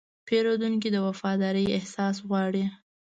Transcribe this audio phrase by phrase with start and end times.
[0.27, 2.65] پیرودونکی د وفادارۍ احساس غواړي.